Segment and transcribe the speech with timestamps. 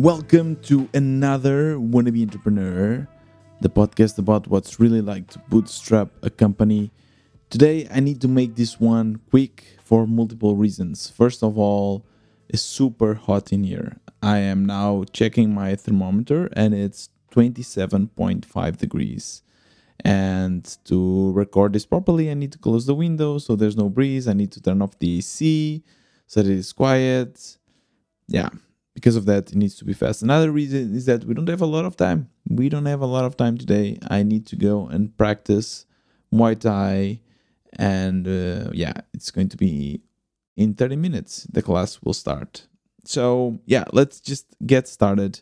[0.00, 3.06] Welcome to another Wannabe Entrepreneur,
[3.60, 6.90] the podcast about what's really like to bootstrap a company.
[7.50, 11.10] Today, I need to make this one quick for multiple reasons.
[11.10, 12.06] First of all,
[12.48, 13.98] it's super hot in here.
[14.22, 19.42] I am now checking my thermometer and it's 27.5 degrees.
[20.02, 24.26] And to record this properly, I need to close the window so there's no breeze.
[24.26, 25.84] I need to turn off the AC
[26.26, 27.58] so that it is quiet.
[28.28, 28.48] Yeah,
[28.94, 30.22] because of that, it needs to be fast.
[30.22, 32.28] Another reason is that we don't have a lot of time.
[32.48, 33.98] We don't have a lot of time today.
[34.08, 35.86] I need to go and practice
[36.32, 37.20] Muay Thai.
[37.78, 40.02] And uh, yeah, it's going to be
[40.56, 41.46] in 30 minutes.
[41.50, 42.66] The class will start.
[43.04, 45.40] So yeah, let's just get started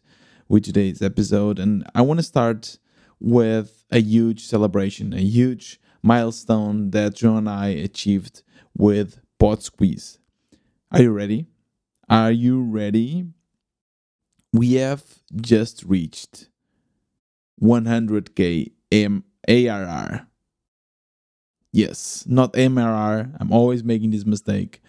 [0.48, 1.58] with today's episode.
[1.58, 2.78] And I want to start
[3.20, 8.42] with a huge celebration, a huge milestone that Joe and I achieved
[8.76, 10.18] with Pod Squeeze.
[10.92, 11.46] Are you ready?
[12.08, 13.26] Are you ready?
[14.52, 15.04] We have
[15.36, 16.48] just reached
[17.60, 20.28] 100k M- ARR.
[21.72, 23.30] Yes, not MRR.
[23.38, 24.80] I'm always making this mistake.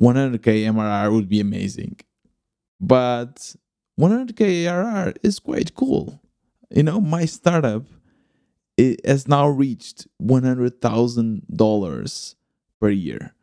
[0.00, 1.96] 100k MRR would be amazing.
[2.80, 3.56] But
[3.96, 6.20] 100k ARR is quite cool.
[6.70, 7.84] You know, my startup
[8.78, 12.36] it has now reached $100,000
[12.80, 13.35] per year.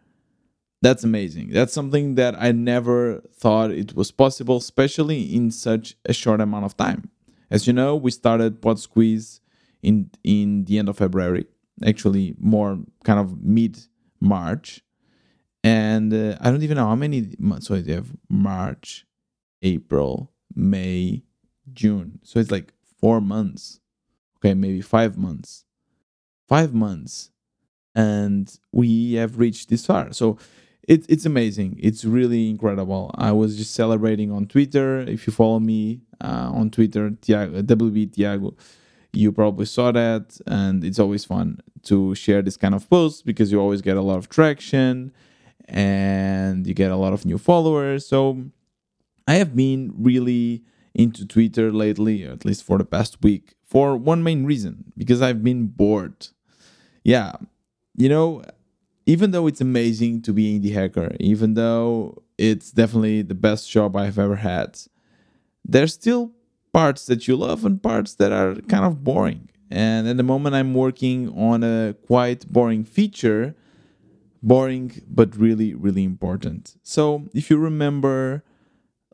[0.84, 1.52] That's amazing.
[1.52, 6.66] That's something that I never thought it was possible, especially in such a short amount
[6.66, 7.10] of time.
[7.50, 9.40] As you know, we started Pod Squeeze
[9.82, 11.46] in in the end of February,
[11.86, 13.80] actually more kind of mid
[14.20, 14.84] March,
[15.64, 17.68] and uh, I don't even know how many months.
[17.68, 19.06] So I have March,
[19.62, 21.24] April, May,
[21.72, 22.20] June.
[22.24, 23.80] So it's like four months.
[24.40, 25.64] Okay, maybe five months.
[26.50, 27.32] Five months,
[27.96, 30.12] and we have reached this far.
[30.12, 30.38] So
[30.88, 31.80] it, it's amazing.
[31.82, 33.12] It's really incredible.
[33.16, 35.00] I was just celebrating on Twitter.
[35.00, 38.56] If you follow me uh, on Twitter, Tiago, WB Tiago,
[39.14, 40.40] you probably saw that.
[40.46, 44.02] And it's always fun to share this kind of posts because you always get a
[44.02, 45.14] lot of traction
[45.66, 48.06] and you get a lot of new followers.
[48.06, 48.46] So
[49.28, 50.64] I have been really
[50.94, 55.44] into Twitter lately, at least for the past week, for one main reason because I've
[55.44, 56.28] been bored.
[57.04, 57.34] Yeah,
[57.96, 58.44] you know,
[59.06, 63.96] even though it's amazing to be indie hacker, even though it's definitely the best job
[63.96, 64.80] I've ever had,
[65.66, 66.32] there's still
[66.72, 69.50] parts that you love and parts that are kind of boring.
[69.70, 73.56] And at the moment, I'm working on a quite boring feature,
[74.42, 76.76] boring but really, really important.
[76.84, 78.44] So, if you remember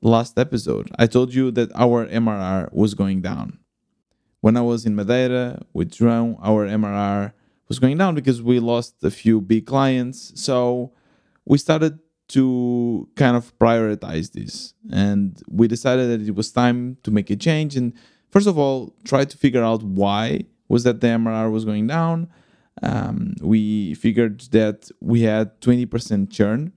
[0.01, 3.59] last episode, I told you that our MRR was going down.
[4.41, 7.33] When I was in Madeira with João, our MRR
[7.69, 10.34] was going down because we lost a few big clients.
[10.35, 10.91] So
[11.46, 12.00] we started
[12.30, 14.74] to kind of prioritize this.
[14.91, 17.94] And we decided that it was time to make a change and
[18.31, 22.30] first of all try to figure out why was that the mrr was going down.
[22.81, 26.74] Um, we figured that we had 20% churn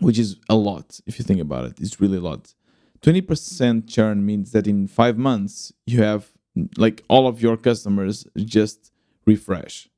[0.00, 1.80] which is a lot if you think about it.
[1.80, 2.54] It's really a lot.
[3.02, 6.28] 20% churn means that in five months you have
[6.76, 8.92] like all of your customers just
[9.26, 9.88] refresh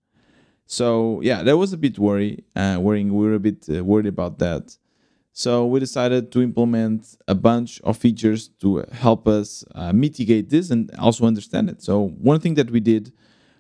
[0.70, 3.12] so yeah, that was a bit worry, uh, worrying.
[3.12, 4.78] We were a bit uh, worried about that.
[5.32, 10.70] So we decided to implement a bunch of features to help us uh, mitigate this
[10.70, 11.82] and also understand it.
[11.82, 13.12] So one thing that we did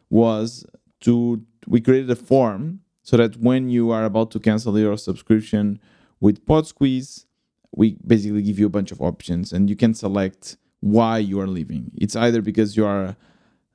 [0.08, 0.64] was
[1.00, 5.80] to we created a form so that when you are about to cancel your subscription
[6.20, 7.26] with Pod Squeeze,
[7.74, 11.48] we basically give you a bunch of options and you can select why you are
[11.48, 11.90] leaving.
[11.96, 13.16] It's either because you are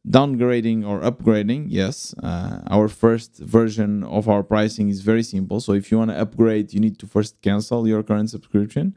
[0.09, 5.59] downgrading or upgrading yes uh, our first version of our pricing is very simple.
[5.59, 8.95] So if you want to upgrade you need to first cancel your current subscription.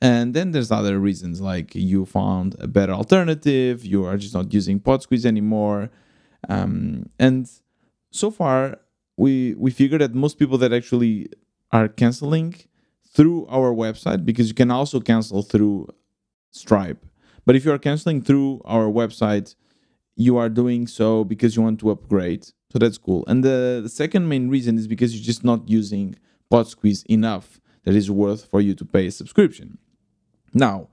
[0.00, 4.52] And then there's other reasons like you found a better alternative you are just not
[4.52, 5.90] using pod squeeze anymore.
[6.48, 7.48] Um, and
[8.10, 8.78] so far
[9.16, 11.28] we we figured that most people that actually
[11.70, 12.54] are canceling
[13.14, 15.88] through our website because you can also cancel through
[16.50, 17.04] Stripe.
[17.44, 19.54] But if you are canceling through our website
[20.16, 22.44] you are doing so because you want to upgrade.
[22.70, 23.24] So that's cool.
[23.26, 26.16] And the, the second main reason is because you're just not using
[26.50, 29.78] Pod Squeeze enough that is worth for you to pay a subscription.
[30.52, 30.88] Now,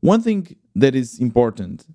[0.00, 1.86] one thing that is important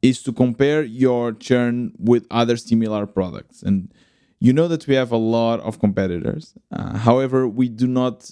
[0.00, 3.62] is to compare your churn with other similar products.
[3.62, 3.92] And
[4.40, 6.54] you know that we have a lot of competitors.
[6.72, 8.28] Uh, however, we do not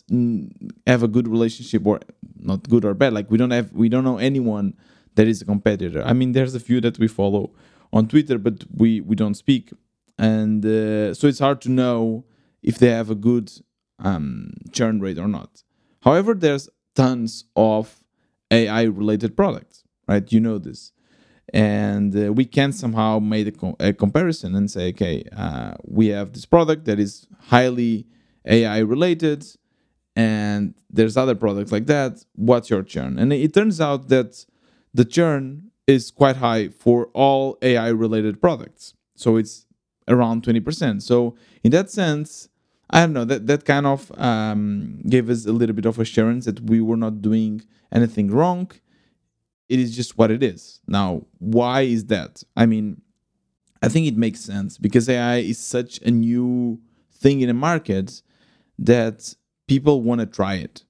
[0.87, 2.01] have a good relationship, or
[2.37, 3.13] not good or bad.
[3.13, 4.75] Like we don't have, we don't know anyone
[5.15, 6.03] that is a competitor.
[6.05, 7.53] I mean, there's a few that we follow
[7.93, 9.73] on Twitter, but we we don't speak,
[10.19, 12.25] and uh, so it's hard to know
[12.63, 13.51] if they have a good
[13.99, 15.63] um, churn rate or not.
[16.03, 18.03] However, there's tons of
[18.51, 20.31] AI related products, right?
[20.33, 20.93] You know this.
[21.53, 26.09] And uh, we can somehow make a, co- a comparison and say, okay, uh, we
[26.09, 28.07] have this product that is highly
[28.47, 29.45] AI related,
[30.17, 32.25] and there's other products like that.
[32.35, 33.19] What's your churn?
[33.19, 34.45] And it turns out that
[34.95, 38.95] the churn is quite high for all AI related products.
[39.15, 39.67] So it's
[40.09, 41.03] around 20%.
[41.03, 42.49] So in that sense,
[42.91, 46.45] I don't know that that kind of um, gave us a little bit of assurance
[46.47, 48.71] that we were not doing anything wrong.
[49.69, 50.81] It is just what it is.
[50.89, 52.43] Now, why is that?
[52.57, 53.01] I mean,
[53.83, 56.81] I think it makes sense because AI is such a new
[57.13, 58.23] thing in the market
[58.79, 59.35] that
[59.69, 60.85] people want to try it,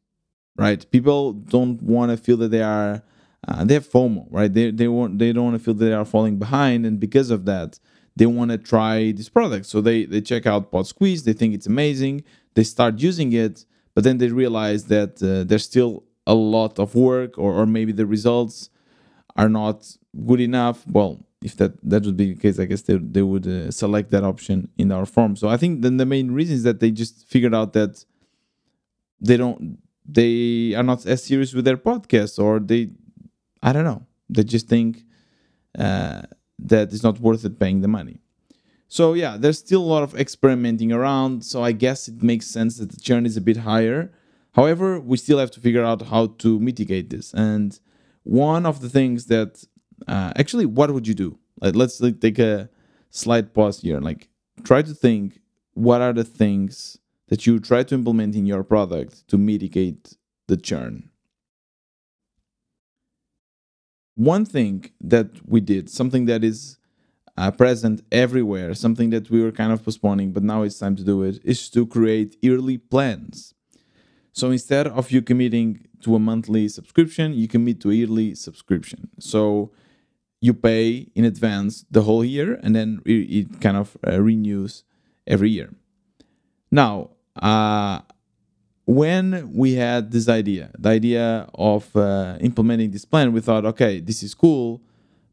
[0.57, 0.91] right?
[0.91, 3.03] People don't want to feel that they are
[3.49, 4.53] uh, they have FOMO, right?
[4.53, 7.45] They they want they don't want to feel they are falling behind, and because of
[7.47, 7.79] that,
[8.17, 9.67] they want to try this product.
[9.67, 12.23] So they they check out Pod Squeeze, they think it's amazing,
[12.55, 13.65] they start using it,
[13.95, 17.93] but then they realize that uh, there's still a lot of work, or or maybe
[17.93, 18.69] the results
[19.37, 19.97] are not
[20.27, 20.87] good enough.
[20.87, 24.11] Well, if that that would be the case, I guess they they would uh, select
[24.11, 25.37] that option in our form.
[25.37, 28.05] So I think then the main reason is that they just figured out that
[29.21, 32.91] they don't they are not as serious with their podcast, or they
[33.63, 35.05] I don't know they just think.
[35.79, 36.23] Uh,
[36.63, 38.21] that it's not worth it paying the money.
[38.89, 41.45] So yeah, there's still a lot of experimenting around.
[41.45, 44.13] So I guess it makes sense that the churn is a bit higher.
[44.53, 47.33] However, we still have to figure out how to mitigate this.
[47.33, 47.79] And
[48.25, 49.65] one of the things that
[50.09, 51.39] uh, actually, what would you do?
[51.61, 52.69] Like, let's like, take a
[53.11, 54.01] slight pause here.
[54.01, 54.29] Like,
[54.65, 55.41] try to think
[55.75, 56.99] what are the things
[57.29, 60.17] that you try to implement in your product to mitigate
[60.49, 61.10] the churn.
[64.21, 66.77] One thing that we did, something that is
[67.39, 71.03] uh, present everywhere, something that we were kind of postponing, but now it's time to
[71.03, 73.55] do it, is to create yearly plans.
[74.33, 79.09] So instead of you committing to a monthly subscription, you commit to a yearly subscription.
[79.19, 79.73] So
[80.43, 84.85] you pay in advance the whole year, and then it kind of uh, renews
[85.27, 85.71] every year.
[86.71, 88.01] Now, uh,
[88.85, 94.01] when we had this idea, the idea of uh, implementing this plan, we thought, okay,
[94.01, 94.81] this is cool,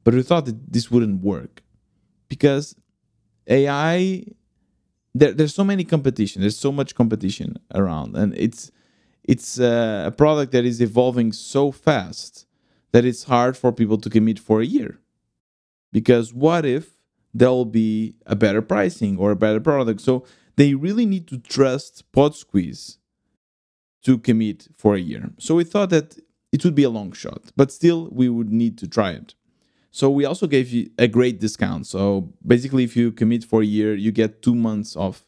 [0.03, 1.63] but we thought that this wouldn't work
[2.29, 2.75] because
[3.47, 4.23] AI,
[5.13, 8.71] there, there's so many competition, there's so much competition around, and it's
[9.23, 12.45] it's uh, a product that is evolving so fast
[12.93, 14.99] that it's hard for people to commit for a year.
[15.91, 16.97] Because what if
[17.33, 19.99] there will be a better pricing or a better product?
[19.99, 20.23] So
[20.55, 22.96] they really need to trust Pod Squeeze
[24.03, 25.31] to commit for a year.
[25.37, 26.17] So we thought that
[26.51, 29.33] it would be a long shot, but still we would need to try it.
[29.91, 31.87] So we also gave you a great discount.
[31.87, 35.25] So basically, if you commit for a year, you get two months off.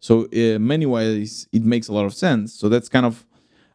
[0.00, 2.54] So in many ways, it makes a lot of sense.
[2.54, 3.26] So that's kind of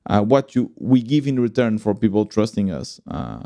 [0.09, 3.43] uh, what you we give in return for people trusting us, uh,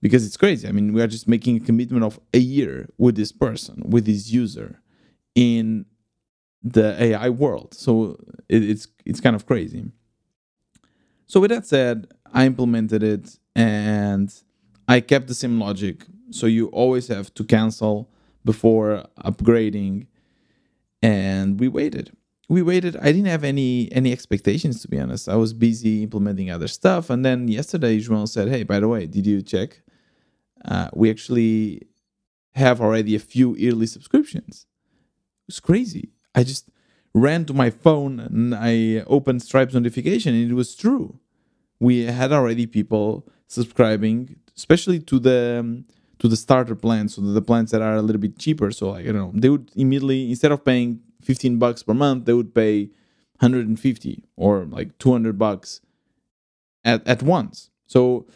[0.00, 0.68] because it's crazy.
[0.68, 4.06] I mean, we are just making a commitment of a year with this person, with
[4.06, 4.80] this user,
[5.34, 5.86] in
[6.62, 7.74] the AI world.
[7.74, 8.18] So
[8.48, 9.84] it, it's it's kind of crazy.
[11.32, 14.30] So with that said, I implemented it and
[14.86, 16.04] I kept the same logic.
[16.28, 18.10] So you always have to cancel
[18.44, 20.08] before upgrading.
[21.02, 22.14] And we waited.
[22.50, 22.98] We waited.
[22.98, 25.26] I didn't have any any expectations to be honest.
[25.26, 27.08] I was busy implementing other stuff.
[27.08, 29.80] And then yesterday, João said, "Hey, by the way, did you check?
[30.66, 31.80] Uh, we actually
[32.56, 34.66] have already a few yearly subscriptions."
[35.44, 36.10] It was crazy.
[36.34, 36.68] I just
[37.14, 41.18] ran to my phone and I opened Stripe's notification, and it was true
[41.82, 45.84] we had already people subscribing, especially to the um,
[46.20, 48.70] to the starter plans, so the plans that are a little bit cheaper.
[48.70, 52.26] So like I don't know, they would immediately instead of paying 15 bucks per month,
[52.26, 52.84] they would pay
[53.40, 55.80] 150 or like 200 bucks
[56.84, 57.70] at at once.
[57.86, 58.26] So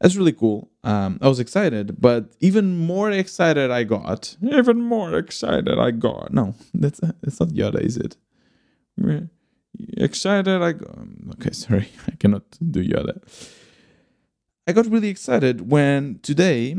[0.00, 0.68] that's really cool.
[0.82, 4.36] Um, I was excited, but even more excited I got.
[4.42, 6.32] Even more excited I got.
[6.32, 8.16] No, that's that's not Yoda, is it?
[9.96, 10.62] Excited.
[10.62, 13.18] I got, um, okay, sorry, I cannot do Yoda.
[14.66, 16.76] I got really excited when today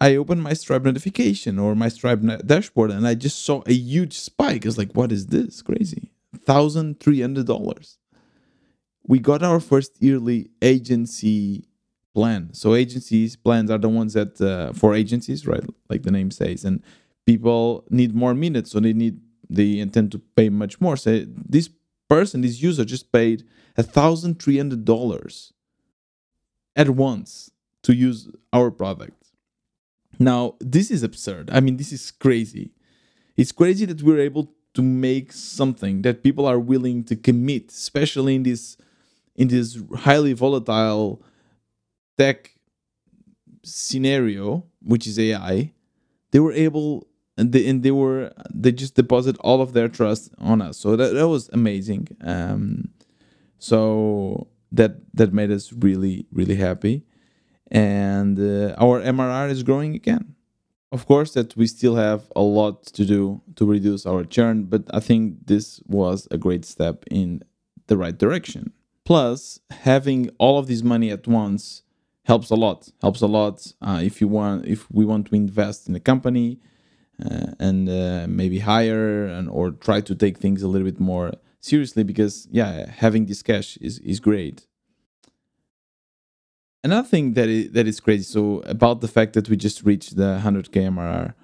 [0.00, 4.18] I opened my Stripe notification or my Stripe dashboard and I just saw a huge
[4.18, 4.66] spike.
[4.66, 5.62] It's like, what is this?
[5.62, 6.12] Crazy.
[6.46, 7.96] $1,300.
[9.06, 11.64] We got our first yearly agency
[12.14, 12.52] plan.
[12.52, 15.64] So agencies plans are the ones that uh, for agencies, right?
[15.88, 16.82] Like the name says, and
[17.26, 20.96] people need more minutes, so they need they intend to pay much more.
[20.96, 21.68] So this
[22.10, 23.44] person, this user, just paid
[23.78, 25.52] $1,300
[26.76, 27.50] at once
[27.84, 29.30] to use our product.
[30.18, 31.48] Now, this is absurd.
[31.50, 32.72] I mean, this is crazy.
[33.36, 38.34] It's crazy that we're able to make something that people are willing to commit, especially
[38.34, 38.76] in this
[39.36, 41.22] in this highly volatile
[42.18, 42.54] tech
[43.64, 45.72] scenario, which is AI,
[46.30, 47.06] they were able
[47.40, 50.76] and they, and they were they just deposit all of their trust on us.
[50.76, 52.08] So that, that was amazing.
[52.20, 52.90] Um,
[53.58, 57.04] so that that made us really really happy,
[57.70, 60.34] and uh, our MRR is growing again.
[60.92, 64.82] Of course, that we still have a lot to do to reduce our churn, but
[64.92, 67.42] I think this was a great step in
[67.86, 68.72] the right direction.
[69.04, 71.82] Plus, having all of this money at once
[72.24, 72.90] helps a lot.
[73.00, 76.60] Helps a lot uh, if you want if we want to invest in a company
[77.24, 81.32] uh, and uh, maybe hire and or try to take things a little bit more
[81.60, 84.66] seriously because yeah, having this cash is is great.
[86.82, 88.22] Another thing that is, that is crazy.
[88.22, 91.34] So about the fact that we just reached the 100k MRR,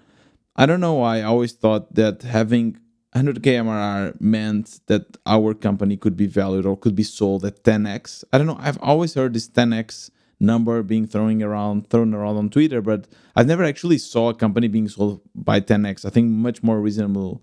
[0.56, 2.78] I don't know why I always thought that having
[3.14, 8.24] 100k MRR meant that our company could be valued or could be sold at 10x.
[8.32, 8.58] I don't know.
[8.58, 13.46] I've always heard this 10x number being thrown around thrown around on Twitter, but I've
[13.46, 16.04] never actually saw a company being sold by 10x.
[16.04, 17.42] I think much more reasonable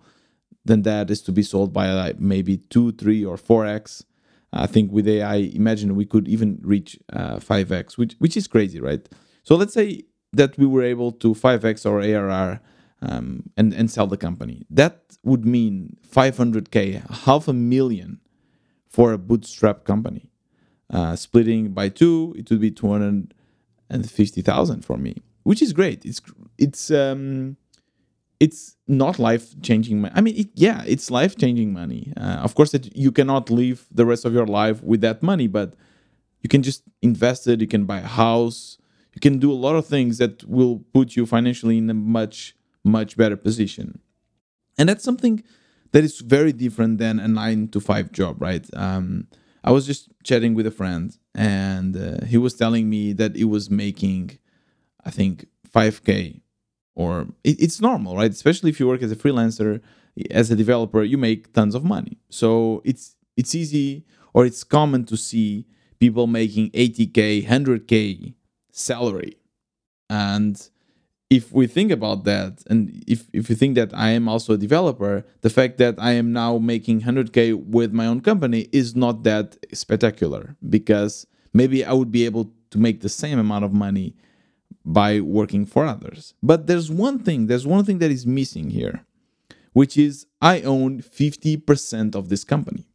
[0.66, 4.04] than that is to be sold by like maybe two, three, or four x.
[4.52, 8.80] I think with AI, imagine we could even reach uh, 5x, which which is crazy,
[8.80, 9.08] right?
[9.44, 12.62] So let's say that we were able to 5x our ARR
[13.02, 14.66] um, and and sell the company.
[14.70, 18.20] That would mean 500k, half a million,
[18.88, 20.30] for a bootstrap company.
[20.94, 26.06] Uh, splitting by two, it would be 250,000 for me, which is great.
[26.06, 26.22] It's
[26.60, 27.58] it's um,
[28.40, 30.14] it's not life changing money.
[30.16, 32.14] I mean, it, yeah, it's life changing money.
[32.16, 35.74] Uh, of course, you cannot live the rest of your life with that money, but
[36.44, 37.60] you can just invest it.
[37.60, 38.78] You can buy a house.
[39.16, 42.56] You can do a lot of things that will put you financially in a much
[42.84, 44.00] much better position,
[44.78, 45.42] and that's something
[45.92, 48.70] that is very different than a nine to five job, right?
[48.76, 49.26] Um,
[49.64, 53.46] I was just chatting with a friend, and uh, he was telling me that he
[53.46, 54.38] was making,
[55.06, 56.42] I think, 5K,
[56.96, 58.32] or it, it's normal, right?
[58.32, 59.82] Especially if you work as a freelancer,
[60.32, 62.18] as a developer, you make tons of money.
[62.30, 65.66] So it's it's easy or it's common to see
[66.00, 68.34] people making 80k, 100k
[68.72, 69.38] salary,
[70.10, 70.70] and
[71.34, 74.58] if we think about that and if, if you think that i am also a
[74.58, 77.40] developer the fact that i am now making 100k
[77.78, 82.78] with my own company is not that spectacular because maybe i would be able to
[82.78, 84.16] make the same amount of money
[84.86, 86.34] by working for others.
[86.42, 89.06] But there's one thing there's one thing that is missing here
[89.74, 92.86] which is i own 50% of this company.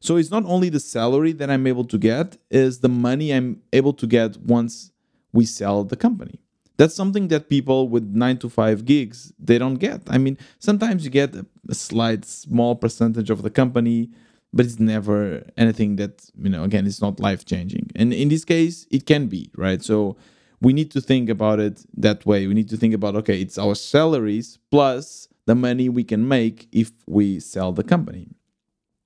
[0.00, 3.62] So it's not only the salary that i'm able to get is the money i'm
[3.72, 4.90] able to get once
[5.32, 6.43] we sell the company
[6.76, 10.02] that's something that people with nine to five gigs they don't get.
[10.08, 14.10] I mean sometimes you get a, a slight small percentage of the company
[14.52, 18.44] but it's never anything that you know again it's not life changing and in this
[18.44, 19.82] case it can be right?
[19.82, 20.16] So
[20.60, 22.46] we need to think about it that way.
[22.46, 26.68] We need to think about okay it's our salaries plus the money we can make
[26.72, 28.28] if we sell the company.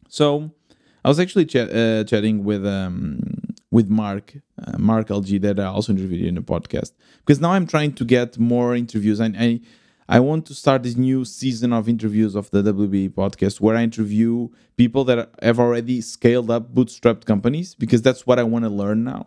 [0.08, 0.52] So
[1.04, 3.20] i was actually ch- uh, chatting with um,
[3.70, 4.34] with Mark,
[4.64, 6.92] uh, Mark LG, that I also interviewed in the podcast.
[7.18, 9.20] Because now I'm trying to get more interviews.
[9.20, 9.60] And I,
[10.08, 13.82] I want to start this new season of interviews of the WB podcast where I
[13.82, 18.70] interview people that have already scaled up bootstrapped companies because that's what I want to
[18.70, 19.26] learn now.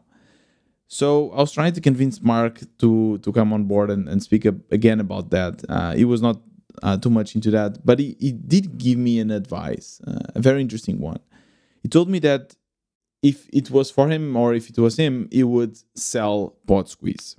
[0.87, 4.43] So I was trying to convince Mark to to come on board and, and speak
[4.45, 5.63] again about that.
[5.69, 6.41] Uh, he was not
[6.83, 10.41] uh, too much into that, but he, he did give me an advice, uh, a
[10.41, 11.19] very interesting one.
[11.81, 12.55] He told me that
[13.21, 17.35] if it was for him or if it was him, he would sell Pod Squeeze.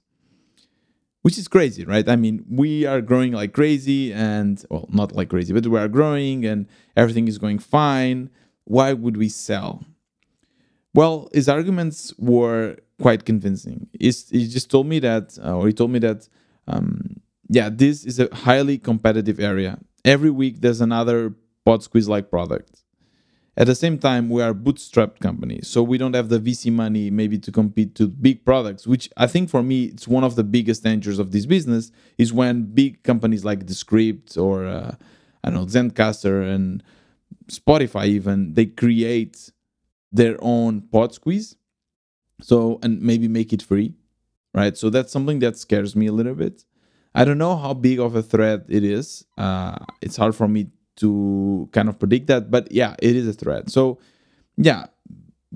[1.22, 2.08] Which is crazy, right?
[2.08, 5.88] I mean, we are growing like crazy and, well, not like crazy, but we are
[5.88, 8.30] growing and everything is going fine.
[8.64, 9.84] Why would we sell?
[10.94, 13.88] Well, his arguments were quite convincing.
[13.98, 16.28] He's, he just told me that, uh, or he told me that,
[16.66, 19.78] um, yeah, this is a highly competitive area.
[20.04, 21.34] Every week there's another
[21.64, 22.81] Pod Squeeze like product
[23.54, 27.10] at the same time, we are bootstrapped company, so we don't have the VC money
[27.10, 28.86] maybe to compete to big products.
[28.86, 32.32] Which I think for me, it's one of the biggest dangers of this business is
[32.32, 34.94] when big companies like Descript or uh,
[35.44, 36.82] I don't know Zencastr and
[37.48, 39.50] Spotify even they create
[40.10, 41.56] their own pod squeeze,
[42.40, 43.94] so and maybe make it free,
[44.54, 44.78] right?
[44.78, 46.64] So that's something that scares me a little bit.
[47.14, 49.26] I don't know how big of a threat it is.
[49.36, 53.32] Uh, it's hard for me to kind of predict that, but yeah, it is a
[53.32, 53.70] threat.
[53.70, 53.98] So,
[54.56, 54.86] yeah,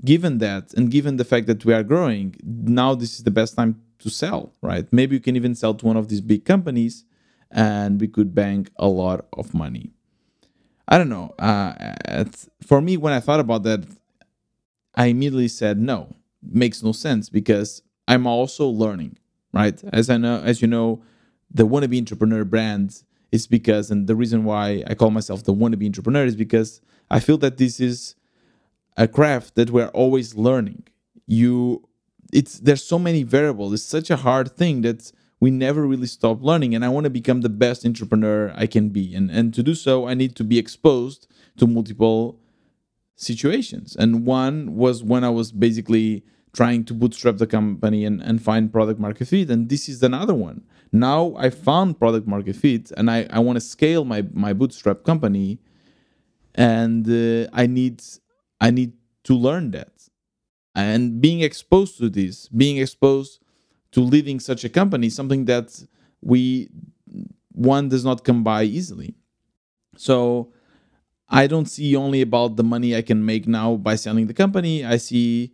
[0.03, 3.55] given that and given the fact that we are growing, now this is the best
[3.55, 4.91] time to sell, right?
[4.91, 7.05] Maybe you can even sell to one of these big companies
[7.51, 9.91] and we could bank a lot of money.
[10.87, 11.33] I don't know.
[11.37, 12.25] Uh,
[12.65, 13.85] for me, when I thought about that,
[14.95, 16.15] I immediately said no.
[16.41, 19.17] Makes no sense because I'm also learning,
[19.53, 19.81] right?
[19.91, 21.03] As I know, as you know,
[21.51, 25.85] the wannabe entrepreneur brand is because, and the reason why I call myself the wannabe
[25.85, 28.15] entrepreneur is because I feel that this is
[28.95, 30.83] a craft that we're always learning.
[31.25, 31.87] You,
[32.33, 33.73] it's there's so many variables.
[33.73, 36.73] It's such a hard thing that we never really stop learning.
[36.73, 39.13] And I want to become the best entrepreneur I can be.
[39.13, 42.39] And and to do so, I need to be exposed to multiple
[43.15, 43.95] situations.
[43.95, 46.23] And one was when I was basically
[46.53, 49.49] trying to bootstrap the company and, and find product market fit.
[49.49, 50.63] And this is another one.
[50.91, 55.03] Now I found product market fit and I, I want to scale my, my bootstrap
[55.03, 55.59] company.
[56.55, 58.01] And uh, I need
[58.59, 58.93] I need
[59.25, 59.91] to learn that.
[60.73, 63.39] And being exposed to this, being exposed
[63.91, 65.79] to leading such a company, something that
[66.21, 66.69] we
[67.51, 69.15] one does not come by easily.
[69.97, 70.53] So
[71.29, 74.85] I don't see only about the money I can make now by selling the company.
[74.85, 75.53] I see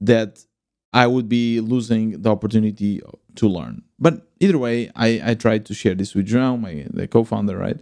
[0.00, 0.44] that
[0.92, 3.00] I would be losing the opportunity
[3.36, 3.82] to learn.
[3.98, 7.78] But either way, I, I tried to share this with João, my the co-founder, right?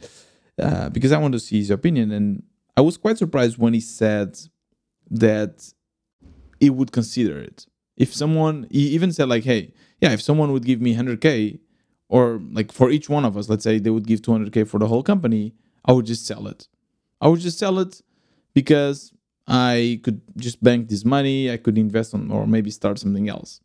[0.59, 2.43] Uh, because I want to see his opinion, and
[2.77, 4.39] I was quite surprised when he said
[5.11, 5.73] that
[6.59, 7.67] he would consider it.
[7.97, 11.59] If someone, he even said like, "Hey, yeah, if someone would give me 100k,
[12.09, 14.89] or like for each one of us, let's say they would give 200k for the
[14.89, 15.55] whole company,
[15.85, 16.69] I would just sell it.
[17.21, 18.01] I would just sell it
[18.55, 19.13] because
[19.47, 23.61] I could just bank this money, I could invest on, or maybe start something else."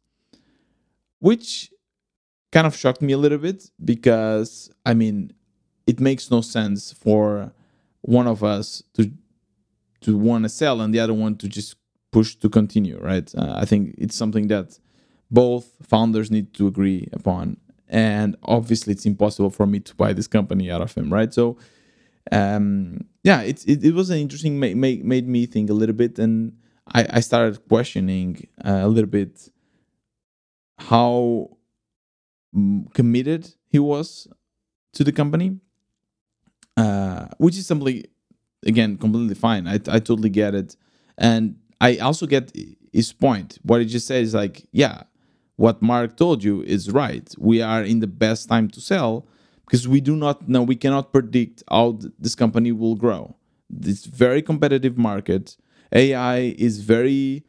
[1.20, 1.72] Which
[2.52, 5.34] kind of shocked me a little bit because I mean,
[5.88, 7.54] it makes no sense for
[8.02, 9.12] one of us to
[10.02, 11.76] to want to sell and the other one to just
[12.12, 13.34] push to continue, right?
[13.36, 14.80] Uh, I think it's something that
[15.32, 17.58] both founders need to agree upon.
[17.90, 21.34] And obviously, it's impossible for me to buy this company out of him, right?
[21.34, 21.58] So,
[22.31, 25.96] um, yeah, it, it, it was an interesting, made, made, made me think a little
[25.96, 26.20] bit.
[26.20, 26.53] And
[26.94, 29.50] I, I started questioning uh, a little bit
[30.79, 31.57] how
[32.55, 34.27] mm, committed he was
[34.94, 35.57] to the company,
[36.77, 38.05] uh, which is simply
[38.66, 39.68] again completely fine.
[39.68, 40.75] I I totally get it,
[41.18, 42.51] and I also get
[42.92, 43.60] his point.
[43.64, 45.03] What he just said is like, yeah,
[45.55, 47.34] what Mark told you is right.
[47.38, 49.27] We are in the best time to sell
[49.72, 53.38] because we do not know, we cannot predict how this company will grow.
[53.70, 55.55] This very competitive market.
[55.94, 57.46] AI is very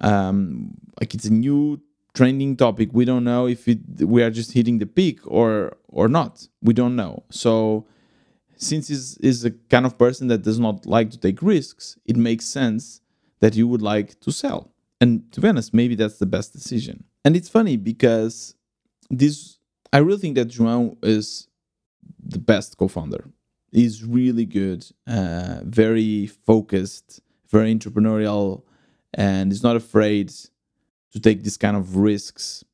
[0.00, 1.80] um, like it's a new
[2.14, 2.90] trending topic.
[2.92, 6.46] We don't know if it, we are just hitting the peak or or not.
[6.62, 7.24] We don't know.
[7.30, 7.86] So
[8.56, 12.16] since is is a kind of person that does not like to take risks, it
[12.16, 13.00] makes sense
[13.40, 14.70] that you would like to sell.
[15.00, 17.02] And to be honest, maybe that's the best decision.
[17.24, 18.54] And it's funny because
[19.10, 19.58] this
[19.92, 21.48] I really think that João is
[22.24, 23.30] the best co-founder.
[23.72, 28.62] He's really good, uh, very focused, very entrepreneurial,
[29.12, 30.32] and he's not afraid
[31.12, 32.64] to take this kind of risks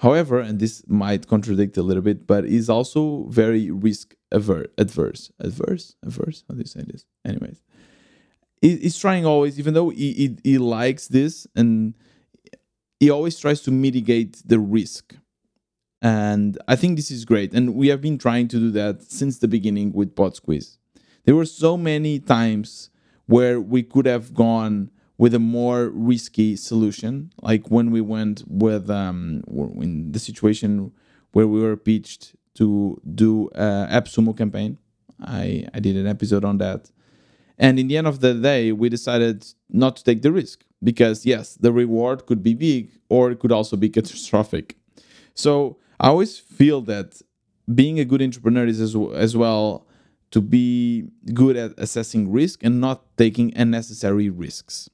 [0.00, 5.30] However, and this might contradict a little bit, but is also very risk aver- adverse.
[5.38, 5.94] Adverse?
[6.02, 6.42] Adverse?
[6.48, 7.04] How do you say this?
[7.22, 7.60] Anyways,
[8.62, 11.94] he's trying always, even though he, he, he likes this, and
[12.98, 15.16] he always tries to mitigate the risk.
[16.02, 17.52] And I think this is great.
[17.52, 20.78] And we have been trying to do that since the beginning with Pod Squeeze.
[21.24, 22.90] There were so many times
[23.26, 28.88] where we could have gone with a more risky solution, like when we went with
[28.88, 29.44] um,
[29.80, 30.92] in the situation
[31.32, 34.78] where we were pitched to do a AppSumo campaign.
[35.22, 36.90] I, I did an episode on that.
[37.58, 41.26] And in the end of the day, we decided not to take the risk because,
[41.26, 44.76] yes, the reward could be big or it could also be catastrophic.
[45.34, 47.20] So I always feel that
[47.72, 49.86] being a good entrepreneur is as, as well
[50.32, 54.88] to be good at assessing risk and not taking unnecessary risks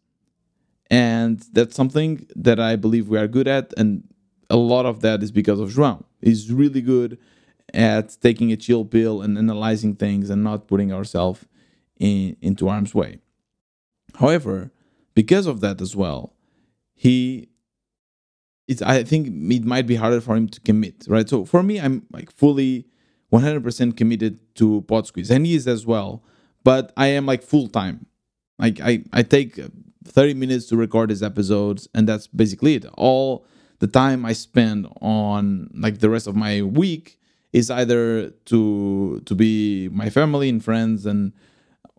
[0.90, 4.05] and that's something that I believe we are good at, and
[4.49, 6.05] a lot of that is because of João.
[6.21, 7.19] He's really good
[7.75, 11.45] at taking a chill pill and analyzing things and not putting ourselves
[11.99, 13.19] in, into harm's way.
[14.14, 14.71] However,
[15.14, 16.35] because of that as well,
[16.95, 17.49] he
[18.68, 21.29] it's I think it might be harder for him to commit, right?
[21.29, 22.87] So for me, I'm like fully
[23.33, 26.22] 100% committed to Pod Squeeze, and he is as well.
[26.64, 28.07] But I am like full time.
[28.59, 29.61] Like I I take
[30.07, 33.44] 30 minutes to record these episodes and that's basically it all
[33.81, 37.18] the time i spend on like the rest of my week
[37.52, 41.33] is either to to be my family and friends and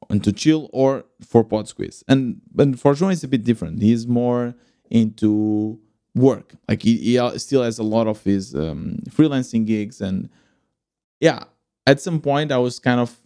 [0.09, 3.81] and to chill or for pod squeeze and but for João it's a bit different
[3.81, 4.55] he's more
[4.89, 5.79] into
[6.17, 10.29] work like he, he still has a lot of his um, freelancing gigs and
[11.19, 11.43] yeah
[11.85, 13.17] at some point i was kind of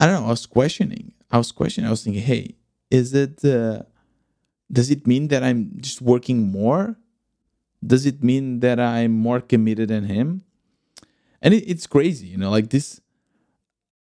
[0.00, 2.54] i don't know i was questioning i was questioning i was thinking hey
[2.90, 3.82] is it uh,
[4.70, 6.96] does it mean that i'm just working more
[7.84, 10.42] does it mean that I'm more committed than him?
[11.40, 13.00] And it, it's crazy, you know, like this.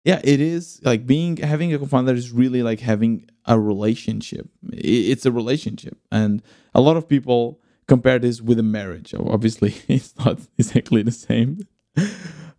[0.05, 4.49] Yeah, it is like being having a co-founder is really like having a relationship.
[4.73, 6.43] It's a relationship, and
[6.75, 9.15] a lot of people compare this with a marriage.
[9.15, 11.67] Obviously, it's not exactly the same,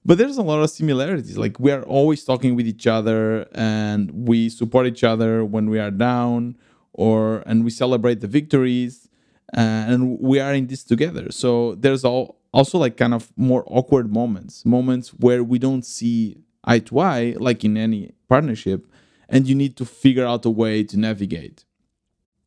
[0.06, 1.38] but there's a lot of similarities.
[1.38, 5.80] Like we are always talking with each other, and we support each other when we
[5.80, 6.58] are down,
[6.94, 9.10] or and we celebrate the victories
[9.54, 11.32] and we are in this together.
[11.32, 16.38] So there's all also like kind of more awkward moments, moments where we don't see
[16.64, 18.88] eye to eye, like in any partnership,
[19.30, 21.66] and you need to figure out a way to navigate.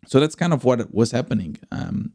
[0.06, 1.58] So that's kind of what was happening.
[1.72, 2.12] Um,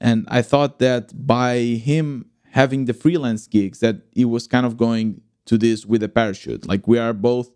[0.00, 4.76] and I thought that by him having the freelance gigs, that he was kind of
[4.76, 6.66] going to this with a parachute.
[6.66, 7.50] Like we are both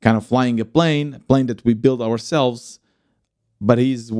[0.00, 2.78] kind of flying a plane, a plane that we built ourselves,
[3.60, 4.12] but he's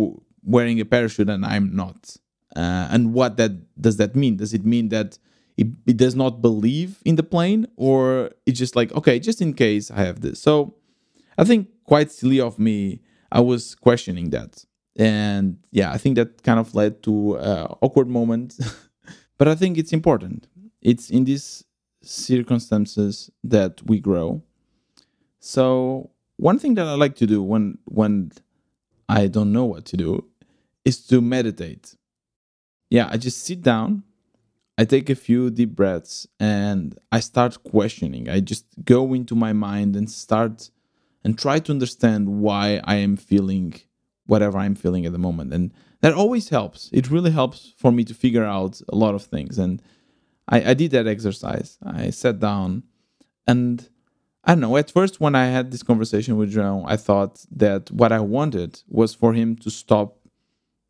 [0.42, 2.16] wearing a parachute and I'm not.
[2.57, 4.37] Uh, and what that does that mean?
[4.37, 5.18] Does it mean that
[5.57, 9.55] it, it does not believe in the plane, or it's just like okay, just in
[9.55, 10.40] case I have this?
[10.40, 10.75] So
[11.37, 13.01] I think quite silly of me.
[13.31, 14.64] I was questioning that,
[14.98, 18.58] and yeah, I think that kind of led to uh, awkward moment.
[19.38, 20.48] but I think it's important.
[20.82, 21.64] It's in these
[22.02, 24.42] circumstances that we grow.
[25.38, 28.32] So one thing that I like to do when when
[29.08, 30.24] I don't know what to do
[30.84, 31.94] is to meditate.
[32.90, 34.02] Yeah, I just sit down,
[34.78, 38.28] I take a few deep breaths, and I start questioning.
[38.28, 40.70] I just go into my mind and start
[41.24, 43.74] and try to understand why I am feeling
[44.28, 45.52] whatever I'm feeling at the moment.
[45.52, 46.90] And that always helps.
[46.92, 49.58] It really helps for me to figure out a lot of things.
[49.58, 49.82] And
[50.46, 51.78] I, I did that exercise.
[51.82, 52.84] I sat down
[53.46, 53.88] and
[54.44, 54.76] I don't know.
[54.76, 58.82] At first, when I had this conversation with João, I thought that what I wanted
[58.86, 60.18] was for him to stop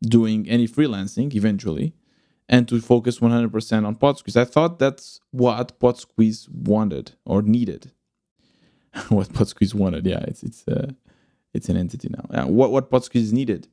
[0.01, 1.93] doing any freelancing eventually
[2.49, 4.35] and to focus 100% on PodSqueeze.
[4.35, 7.91] I thought that's what PodSqueeze wanted or needed.
[9.09, 10.91] what PodSqueeze wanted, yeah, it's it's uh,
[11.53, 12.25] it's an entity now.
[12.31, 13.67] Yeah, what what PodSqueeze needed,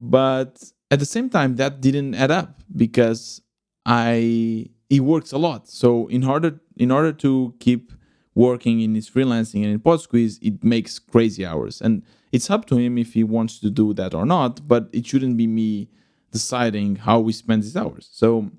[0.00, 3.40] but at the same time, that didn't add up because
[3.86, 5.68] I he works a lot.
[5.68, 7.92] So in order in order to keep
[8.34, 12.76] working in his freelancing and in PodSqueeze, it makes crazy hours and it's up to
[12.78, 15.88] him if he wants to do that or not, but it shouldn't be me
[16.30, 18.08] deciding how we spend these hours.
[18.10, 18.50] So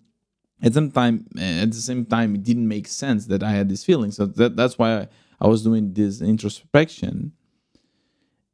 [0.61, 3.83] at some time, at the same time, it didn't make sense that I had this
[3.83, 4.11] feeling.
[4.11, 5.07] So that, that's why I,
[5.41, 7.33] I was doing this introspection.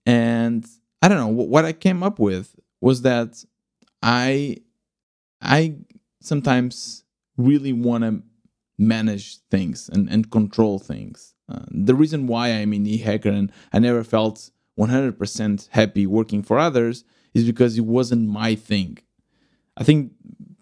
[0.09, 0.65] And
[1.03, 3.45] I don't know what I came up with was that
[4.01, 4.57] I
[5.39, 5.75] I
[6.19, 7.03] sometimes
[7.37, 8.23] really want to
[8.79, 11.35] manage things and, and control things.
[11.47, 16.57] Uh, the reason why I'm indie hacker and I never felt 100% happy working for
[16.57, 17.03] others
[17.35, 18.97] is because it wasn't my thing.
[19.77, 20.13] I think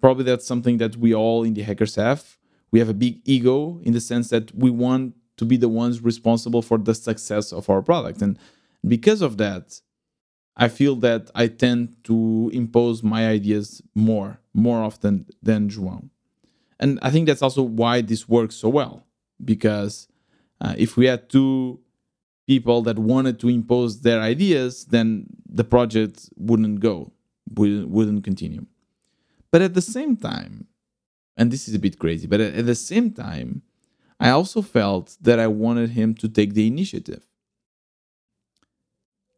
[0.01, 2.37] probably that's something that we all indie hackers have.
[2.71, 6.03] We have a big ego in the sense that we want to be the ones
[6.03, 8.21] responsible for the success of our product.
[8.21, 8.37] And
[8.87, 9.79] because of that,
[10.55, 16.09] I feel that I tend to impose my ideas more, more often than João.
[16.79, 19.05] And I think that's also why this works so well.
[19.43, 20.07] Because
[20.59, 21.79] uh, if we had two
[22.47, 27.11] people that wanted to impose their ideas, then the project wouldn't go,
[27.55, 28.65] wouldn't continue.
[29.51, 30.67] But at the same time,
[31.35, 33.61] and this is a bit crazy, but at the same time,
[34.19, 37.26] I also felt that I wanted him to take the initiative.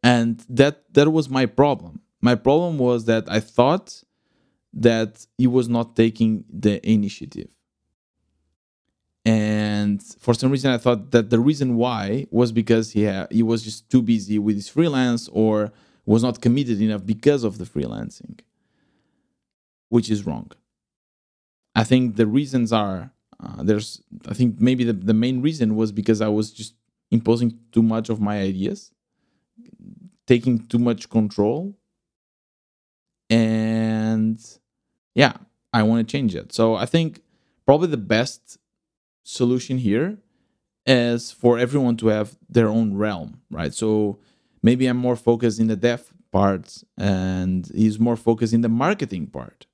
[0.02, 2.00] And that that was my problem.
[2.20, 4.02] My problem was that I thought
[4.72, 7.48] that he was not taking the initiative.
[9.24, 13.42] And for some reason i thought that the reason why was because he ha- he
[13.42, 15.72] was just too busy with his freelance or
[16.06, 18.40] was not committed enough because of the freelancing
[19.90, 20.50] which is wrong.
[21.74, 25.92] I think the reasons are uh, there's i think maybe the, the main reason was
[25.92, 26.74] because i was just
[27.10, 28.92] imposing too much of my ideas
[30.32, 31.58] taking too much control
[33.28, 34.38] and
[35.14, 35.34] yeah
[35.72, 37.10] i want to change it so i think
[37.66, 38.58] probably the best
[39.24, 40.18] solution here
[40.86, 43.72] is for everyone to have their own realm, right?
[43.72, 44.18] So
[44.62, 49.26] maybe I'm more focused in the dev part and he's more focused in the marketing
[49.28, 49.66] part.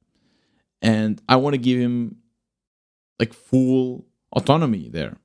[0.82, 2.16] And I want to give him
[3.18, 5.16] like full autonomy there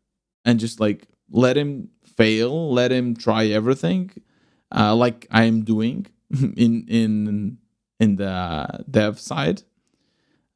[0.46, 4.12] and just like let him fail, let him try everything
[4.76, 7.58] uh, like I am doing in in
[8.00, 9.64] in the dev side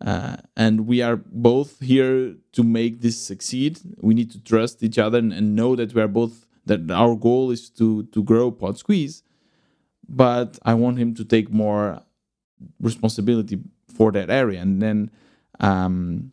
[0.04, 3.80] uh, and we are both here to make this succeed.
[4.02, 7.16] We need to trust each other and, and know that we are both that our
[7.16, 9.24] goal is to to grow Pod Squeeze.
[10.08, 12.02] But I want him to take more
[12.80, 15.12] responsibility for that area and then
[15.60, 16.32] um,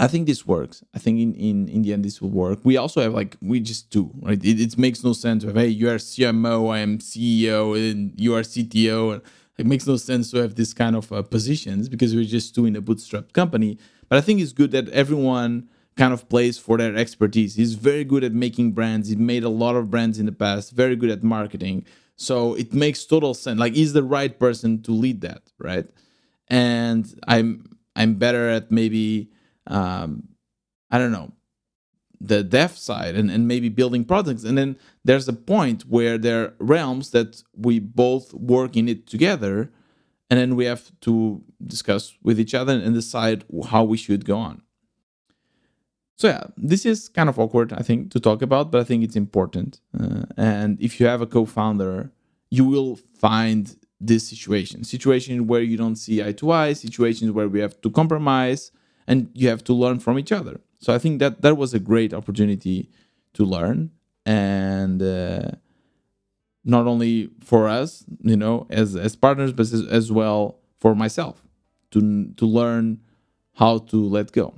[0.00, 0.82] I think this works.
[0.94, 2.60] I think in, in, in the end this will work.
[2.64, 4.42] We also have like we just do right.
[4.42, 8.18] It, it makes no sense to have hey you are CMO, I am CEO, and
[8.18, 9.20] you are CTO.
[9.58, 12.76] It makes no sense to have this kind of uh, positions because we're just doing
[12.76, 13.78] a bootstrap company.
[14.08, 17.56] But I think it's good that everyone kind of plays for their expertise.
[17.56, 19.10] He's very good at making brands.
[19.10, 20.72] He made a lot of brands in the past.
[20.72, 21.84] Very good at marketing.
[22.16, 23.60] So it makes total sense.
[23.60, 25.86] Like he's the right person to lead that, right?
[26.48, 29.30] And I'm I'm better at maybe
[29.70, 30.28] um,
[30.90, 31.32] I don't know,
[32.20, 34.44] the dev side and, and maybe building products.
[34.44, 39.06] And then there's a point where there are realms that we both work in it
[39.06, 39.70] together.
[40.28, 44.36] And then we have to discuss with each other and decide how we should go
[44.38, 44.62] on.
[46.16, 49.02] So, yeah, this is kind of awkward, I think, to talk about, but I think
[49.02, 49.80] it's important.
[49.98, 52.12] Uh, and if you have a co founder,
[52.50, 57.48] you will find this situation situation where you don't see eye to eye, situations where
[57.48, 58.70] we have to compromise
[59.10, 60.60] and you have to learn from each other.
[60.78, 62.88] So I think that that was a great opportunity
[63.34, 63.90] to learn
[64.24, 65.50] and uh,
[66.64, 71.42] not only for us, you know, as as partners, but as, as well for myself
[71.90, 72.00] to
[72.36, 73.00] to learn
[73.54, 74.54] how to let go.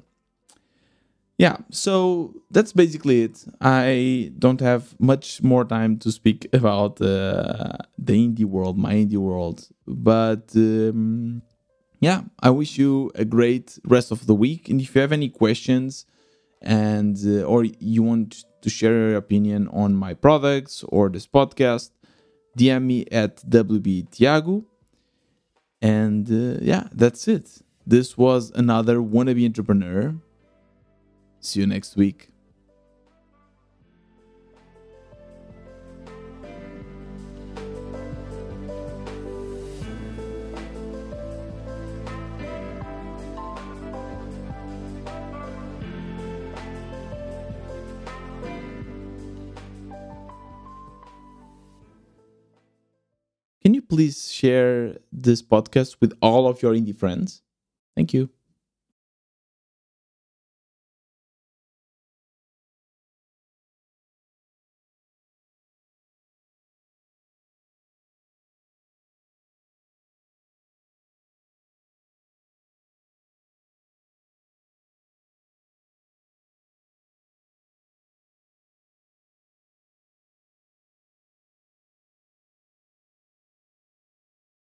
[1.38, 3.44] Yeah, so that's basically it.
[3.60, 9.16] I don't have much more time to speak about uh, the indie world, my indie
[9.16, 11.42] world, but um,
[12.02, 14.68] yeah, I wish you a great rest of the week.
[14.68, 16.04] And if you have any questions
[16.60, 21.92] and uh, or you want to share your opinion on my products or this podcast,
[22.58, 24.08] DM me at WB
[25.80, 27.62] And uh, yeah, that's it.
[27.86, 30.16] This was another wannabe entrepreneur.
[31.38, 32.31] See you next week.
[53.92, 57.42] Please share this podcast with all of your indie friends?
[57.94, 58.30] Thank you.